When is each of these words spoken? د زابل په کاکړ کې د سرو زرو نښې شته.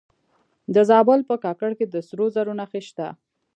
د 0.73 0.75
زابل 0.89 1.19
په 1.29 1.35
کاکړ 1.43 1.69
کې 1.77 1.85
د 1.89 1.95
سرو 2.07 2.25
زرو 2.35 2.53
نښې 2.59 2.81
شته. 2.87 3.07